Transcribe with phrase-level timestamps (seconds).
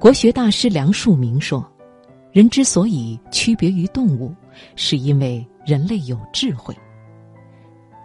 [0.00, 1.62] 国学大师梁漱溟说
[2.32, 4.34] ：“人之所以区别于动物，
[4.74, 6.74] 是因为人类有智慧。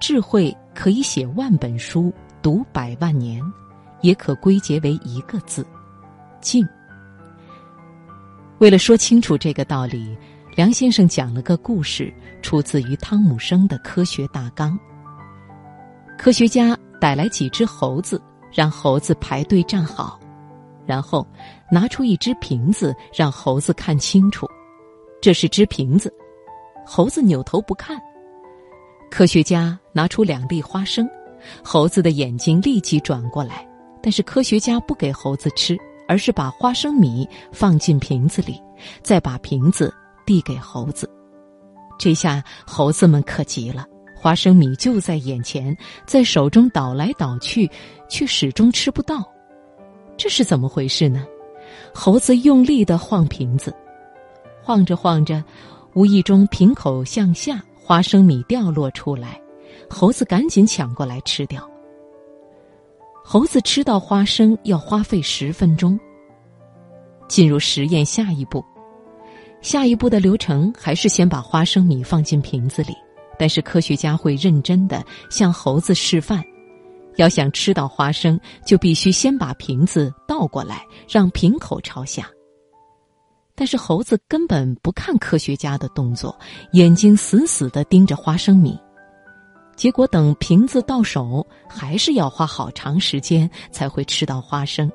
[0.00, 2.12] 智慧可以写万本书，
[2.42, 3.40] 读百万年，
[4.00, 5.64] 也可归结为一个字——
[6.42, 6.66] 静。”
[8.58, 10.18] 为了说清楚这个道理，
[10.56, 14.76] 梁先生讲了个故事，出自于汤姆生的《科学大纲》。
[16.18, 18.20] 科学家逮来几只猴子，
[18.52, 20.18] 让猴子排队站好，
[20.86, 21.26] 然后
[21.70, 24.46] 拿出一只瓶子，让猴子看清楚，
[25.20, 26.12] 这是只瓶子。
[26.86, 28.00] 猴子扭头不看。
[29.10, 31.08] 科学家拿出两粒花生，
[31.62, 33.66] 猴子的眼睛立即转过来，
[34.02, 35.76] 但是科学家不给猴子吃。
[36.06, 38.62] 而是把花生米放进瓶子里，
[39.02, 39.90] 再把瓶子
[40.26, 41.10] 递给猴子。
[41.98, 45.74] 这下猴子们可急了，花生米就在眼前，
[46.06, 47.66] 在手中倒来倒去，
[48.06, 49.26] 却始终吃不到。
[50.24, 51.26] 这是怎么回事呢？
[51.92, 53.70] 猴子用力的晃瓶子，
[54.62, 55.44] 晃着晃着，
[55.92, 59.38] 无意中瓶口向下，花生米掉落出来，
[59.90, 61.70] 猴子赶紧抢过来吃掉。
[63.22, 66.00] 猴子吃到花生要花费十分钟。
[67.28, 68.64] 进入实验下一步，
[69.60, 72.96] 下一步的流程还是先把花生米放进瓶子里，
[73.38, 76.42] 但是科学家会认真的向猴子示范，
[77.16, 82.28] 要想吃到花生，就必须先把瓶子倒过来，让瓶口朝下。
[83.54, 86.36] 但是猴子根本不看科学家的动作，
[86.72, 88.78] 眼睛死死的盯着花生米。
[89.76, 94.90] 结果等瓶子到手，还是要花好长时间才会吃到花生。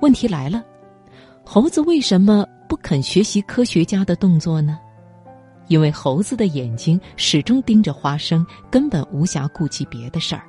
[0.00, 0.64] 问题来了，
[1.44, 4.78] 猴子为什么不肯学习科学家的动作呢？
[5.68, 10.44] 因为猴子的眼睛始终盯着花生，根本无暇顾及别的事儿。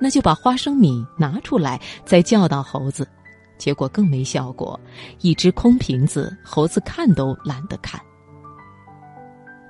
[0.00, 3.06] 那就把花生米拿出来，再教导猴子，
[3.58, 4.78] 结果更没效果。
[5.20, 8.00] 一只空瓶子，猴子看都懒得看。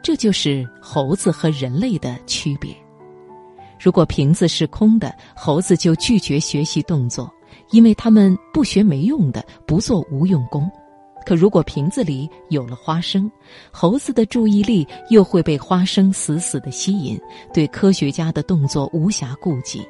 [0.02, 2.74] 这就是猴子和人类的区别。
[3.80, 7.32] 如果瓶子是空的，猴子就拒绝学习动作，
[7.70, 10.70] 因为他们不学没用的，不做无用功。
[11.26, 13.30] 可如果瓶子里有了花生，
[13.70, 17.20] 猴子的注意力又会被花生死死的吸引，
[17.52, 19.86] 对科学家的动作无暇顾及。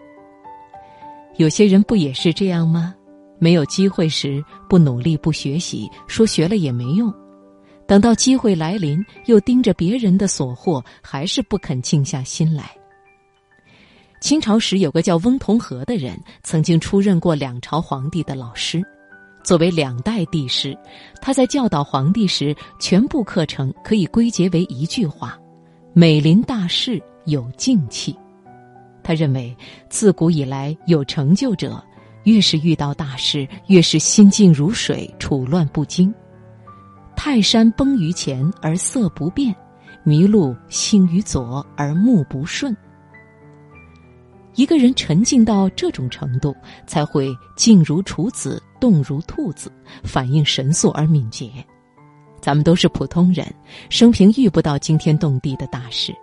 [1.38, 2.94] 有些人不也是这样吗？
[3.38, 7.14] 没有机会时不努力不学习，说学了也没用。
[7.86, 12.70] 等到机会来临，又盯着别人的所获，还是不肯静下心来。
[14.20, 18.82] 清朝时有个叫翁同龢的人，曾经出任过两朝皇帝的老师。
[19.44, 20.76] 作为两代帝师，
[21.22, 25.38] 他在教导皇帝时，全部课程可以归结为一句话
[25.94, 28.14] ：“美临大事有静气。”
[29.08, 29.56] 他认为，
[29.88, 31.82] 自古以来有成就者，
[32.24, 36.14] 越是遇到大事，越是心静如水，处乱不惊。
[37.16, 39.56] 泰山崩于前而色不变，
[40.04, 42.76] 麋鹿兴于左而目不顺。
[44.56, 46.54] 一个人沉静到这种程度，
[46.86, 49.72] 才会静如处子，动如兔子，
[50.04, 51.50] 反应神速而敏捷。
[52.42, 53.50] 咱们都是普通人，
[53.88, 56.14] 生平遇不到惊天动地的大事。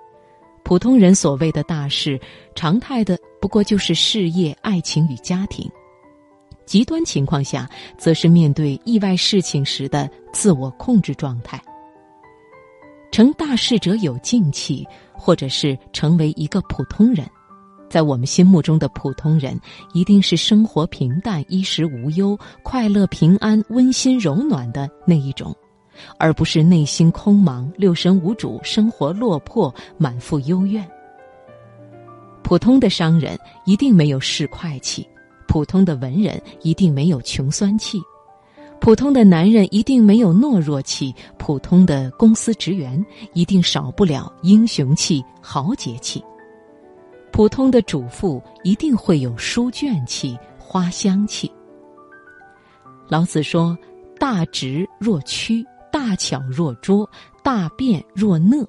[0.65, 2.19] 普通人所谓的大事，
[2.55, 5.69] 常态的不过就是事业、爱情与家庭。
[6.65, 11.61] 极端情况下，则是面对意外事情时的自我控制状态。
[13.11, 14.83] 成大事者有静气，
[15.13, 17.29] 或者是成为一个普通人。
[17.87, 19.57] 在我们心目中的普通人，
[19.93, 25.55] 一定是生活平淡、衣食无忧、快乐平安、温馨柔暖的那一种，
[26.17, 30.85] 而不是内心空茫、六神无主、生活落魄、满腹幽怨。
[32.43, 35.07] 普通的商人一定没有市侩气。
[35.47, 38.01] 普通的文人一定没有穷酸气，
[38.81, 46.21] 普通的男人一定没有懦弱气，普通的公司职员一定少不了英雄气、豪杰气，
[47.31, 51.49] 普通的主妇一定会有书卷气、花香气。
[53.07, 53.77] 老子说
[54.19, 55.65] ：“大直若屈，
[55.95, 57.09] 大巧若拙，
[57.41, 58.67] 大辩若讷。”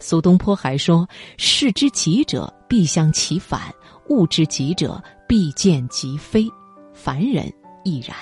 [0.00, 1.06] 苏东坡还说
[1.36, 3.60] ：“事之急者，必相其反；
[4.08, 6.46] 物之急者。”必见其非，
[6.92, 7.50] 凡人
[7.82, 8.14] 亦然。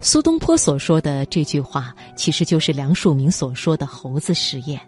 [0.00, 4.80] 苏东坡所说的这句话，其实就是梁漱溟所说的猴子实验。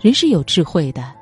[0.00, 1.14] 人是有智慧的，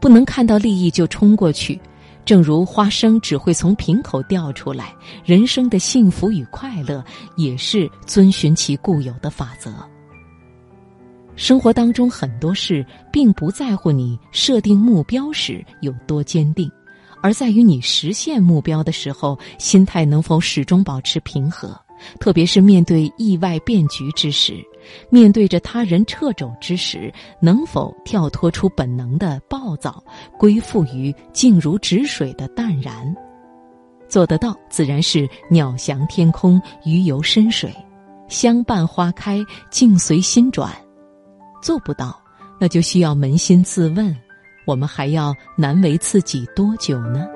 [0.00, 1.80] 不能看到利益就冲过去。
[2.24, 4.94] 正如花生只会从瓶口掉出来，
[5.24, 7.04] 人生的幸福与快乐
[7.36, 9.72] 也是遵循其固有的法则。
[11.36, 16.70] 生活当中很多事，并不在乎你设定目标时有多坚定。
[17.20, 21.78] 而在于你实现目标的时候，心态能否始终保持平和。
[22.18, 24.54] 特别是面对意外变局之时，
[25.10, 30.02] 面对着他人掣肘之时，能否跳脱出本能的暴躁，
[30.38, 33.14] 归附于静如止水的淡然？
[34.08, 37.74] 做得到，自然是鸟翔天空，鱼游深水，
[38.28, 40.70] 相伴花开，境随心转；
[41.62, 42.16] 做不到，
[42.60, 44.14] 那就需要扪心自问：
[44.66, 47.26] 我们还要难为自己多久呢？